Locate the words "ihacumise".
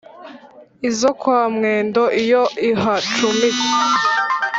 2.69-3.67